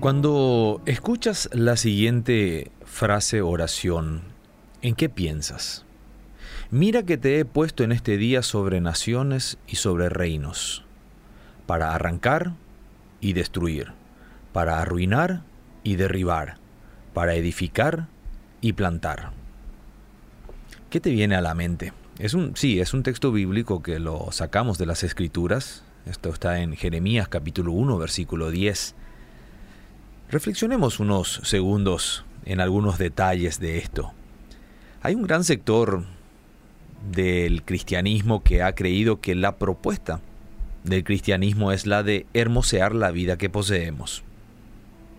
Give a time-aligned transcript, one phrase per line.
[0.00, 4.22] Cuando escuchas la siguiente frase oración,
[4.80, 5.84] ¿en qué piensas?
[6.70, 10.86] Mira que te he puesto en este día sobre naciones y sobre reinos,
[11.66, 12.54] para arrancar
[13.20, 13.88] y destruir,
[14.54, 15.42] para arruinar
[15.84, 16.56] y derribar,
[17.12, 18.08] para edificar
[18.62, 19.32] y plantar.
[20.88, 21.92] ¿Qué te viene a la mente?
[22.18, 25.84] Es un, sí, es un texto bíblico que lo sacamos de las escrituras.
[26.06, 28.94] Esto está en Jeremías capítulo 1, versículo 10.
[30.30, 34.12] Reflexionemos unos segundos en algunos detalles de esto.
[35.02, 36.04] Hay un gran sector
[37.10, 40.20] del cristianismo que ha creído que la propuesta
[40.84, 44.22] del cristianismo es la de hermosear la vida que poseemos.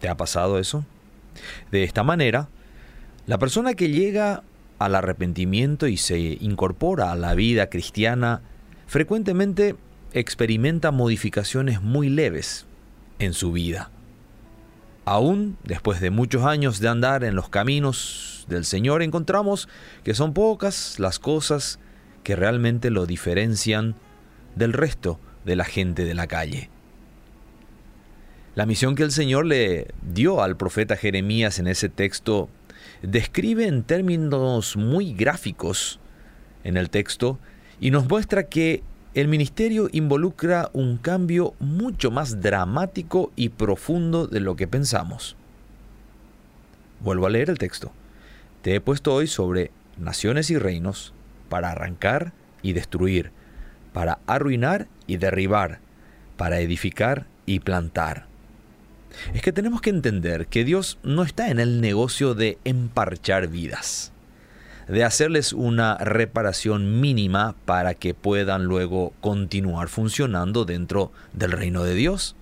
[0.00, 0.86] ¿Te ha pasado eso?
[1.70, 2.48] De esta manera,
[3.26, 4.42] la persona que llega
[4.78, 8.40] al arrepentimiento y se incorpora a la vida cristiana
[8.86, 9.76] frecuentemente
[10.14, 12.64] experimenta modificaciones muy leves
[13.18, 13.90] en su vida.
[15.04, 19.68] Aún después de muchos años de andar en los caminos del Señor, encontramos
[20.02, 21.78] que son pocas las cosas
[22.22, 23.96] que realmente lo diferencian
[24.56, 26.70] del resto de la gente de la calle.
[28.54, 32.48] La misión que el Señor le dio al profeta Jeremías en ese texto
[33.02, 35.98] describe en términos muy gráficos
[36.62, 37.38] en el texto
[37.80, 38.82] y nos muestra que
[39.14, 45.36] el ministerio involucra un cambio mucho más dramático y profundo de lo que pensamos.
[46.98, 47.92] Vuelvo a leer el texto.
[48.62, 51.12] Te he puesto hoy sobre naciones y reinos
[51.48, 53.30] para arrancar y destruir,
[53.92, 55.78] para arruinar y derribar,
[56.36, 58.26] para edificar y plantar.
[59.32, 64.13] Es que tenemos que entender que Dios no está en el negocio de emparchar vidas
[64.88, 71.94] de hacerles una reparación mínima para que puedan luego continuar funcionando dentro del reino de
[71.94, 72.36] Dios.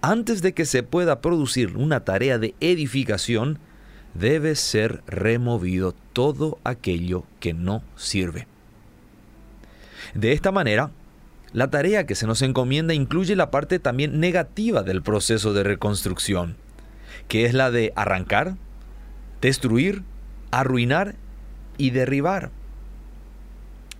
[0.00, 3.58] Antes de que se pueda producir una tarea de edificación,
[4.14, 8.46] debe ser removido todo aquello que no sirve.
[10.14, 10.90] De esta manera,
[11.52, 16.56] la tarea que se nos encomienda incluye la parte también negativa del proceso de reconstrucción,
[17.28, 18.56] que es la de arrancar,
[19.40, 20.02] destruir,
[20.50, 21.14] arruinar
[21.78, 22.50] y derribar.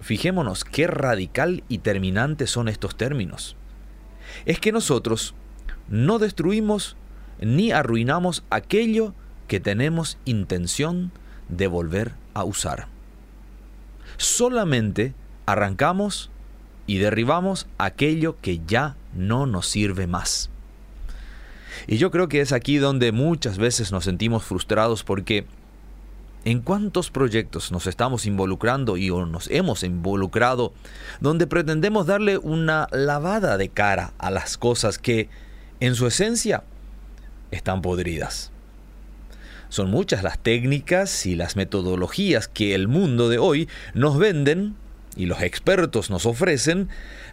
[0.00, 3.56] Fijémonos qué radical y terminante son estos términos.
[4.44, 5.34] Es que nosotros
[5.88, 6.96] no destruimos
[7.40, 9.14] ni arruinamos aquello
[9.48, 11.12] que tenemos intención
[11.48, 12.88] de volver a usar.
[14.16, 15.14] Solamente
[15.46, 16.30] arrancamos
[16.86, 20.50] y derribamos aquello que ya no nos sirve más.
[21.86, 25.46] Y yo creo que es aquí donde muchas veces nos sentimos frustrados porque
[26.46, 30.72] en cuántos proyectos nos estamos involucrando y o nos hemos involucrado
[31.20, 35.28] donde pretendemos darle una lavada de cara a las cosas que
[35.80, 36.62] en su esencia
[37.50, 38.52] están podridas.
[39.70, 44.76] Son muchas las técnicas y las metodologías que el mundo de hoy nos venden
[45.16, 46.88] y los expertos nos ofrecen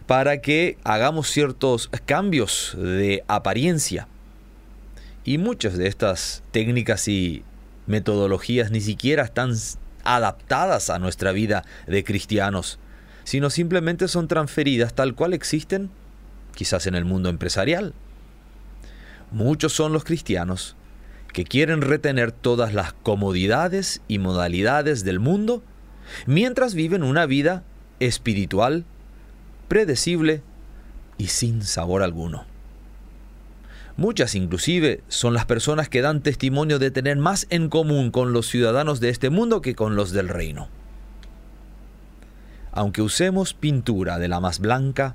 [0.08, 4.08] para que hagamos ciertos cambios de apariencia.
[5.24, 7.44] Y muchas de estas técnicas y
[7.86, 9.54] metodologías ni siquiera están
[10.04, 12.78] adaptadas a nuestra vida de cristianos,
[13.24, 15.90] sino simplemente son transferidas tal cual existen
[16.54, 17.94] quizás en el mundo empresarial.
[19.30, 20.76] Muchos son los cristianos
[21.32, 25.62] que quieren retener todas las comodidades y modalidades del mundo
[26.26, 27.64] mientras viven una vida
[27.98, 28.84] espiritual,
[29.68, 30.42] predecible
[31.18, 32.53] y sin sabor alguno.
[33.96, 38.48] Muchas inclusive son las personas que dan testimonio de tener más en común con los
[38.48, 40.68] ciudadanos de este mundo que con los del reino.
[42.72, 45.14] Aunque usemos pintura de la más blanca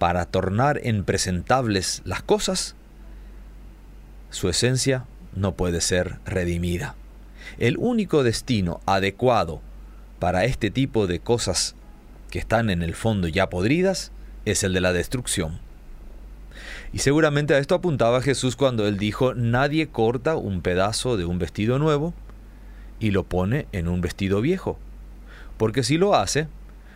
[0.00, 2.74] para tornar en presentables las cosas,
[4.30, 6.96] su esencia no puede ser redimida.
[7.58, 9.60] El único destino adecuado
[10.18, 11.76] para este tipo de cosas
[12.30, 14.10] que están en el fondo ya podridas
[14.44, 15.67] es el de la destrucción.
[16.92, 21.38] Y seguramente a esto apuntaba Jesús cuando él dijo, nadie corta un pedazo de un
[21.38, 22.14] vestido nuevo
[22.98, 24.78] y lo pone en un vestido viejo.
[25.56, 26.48] Porque si lo hace,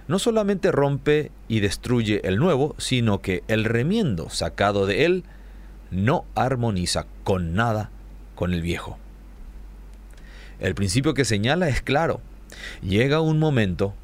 [0.09, 5.25] no solamente rompe y destruye el nuevo, sino que el remiendo sacado de él
[5.91, 7.91] no armoniza con nada
[8.35, 8.99] con el viejo.
[10.59, 12.21] El principio que señala es claro.
[12.83, 13.95] Llega un momento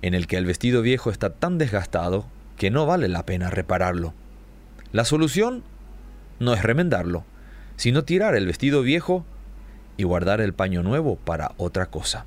[0.00, 2.26] en el que el vestido viejo está tan desgastado
[2.56, 4.14] que no vale la pena repararlo.
[4.94, 5.64] La solución
[6.38, 7.24] no es remendarlo,
[7.74, 9.26] sino tirar el vestido viejo
[9.96, 12.26] y guardar el paño nuevo para otra cosa.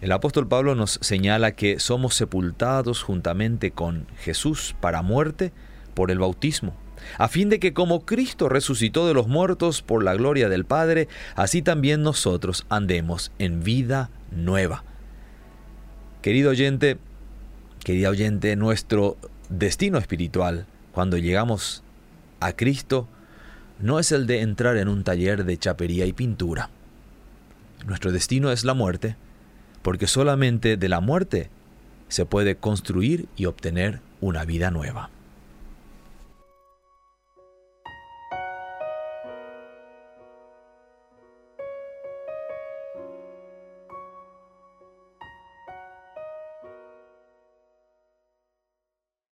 [0.00, 5.52] El apóstol Pablo nos señala que somos sepultados juntamente con Jesús para muerte
[5.92, 6.74] por el bautismo,
[7.18, 11.06] a fin de que como Cristo resucitó de los muertos por la gloria del Padre,
[11.34, 14.84] así también nosotros andemos en vida nueva.
[16.22, 16.96] Querido oyente,
[17.84, 19.18] querida oyente, nuestro
[19.50, 21.82] destino espiritual, cuando llegamos
[22.40, 23.08] a Cristo,
[23.78, 26.70] no es el de entrar en un taller de chapería y pintura.
[27.86, 29.16] Nuestro destino es la muerte,
[29.82, 31.50] porque solamente de la muerte
[32.08, 35.10] se puede construir y obtener una vida nueva.